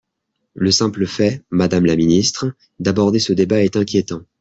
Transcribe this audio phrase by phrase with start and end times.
[0.55, 4.23] Le simple fait, madame la ministre, d’aborder ce débat est inquiétant.